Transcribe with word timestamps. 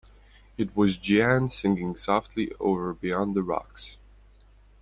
It 0.57 0.75
was 0.75 0.97
Jeanne 0.97 1.47
singing 1.47 1.95
softly 1.95 2.51
over 2.59 2.91
beyond 2.91 3.35
the 3.35 3.43
rocks. 3.43 3.99